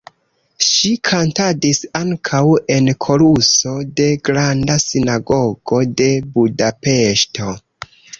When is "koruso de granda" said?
3.05-4.79